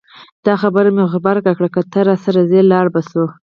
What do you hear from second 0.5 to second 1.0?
خبره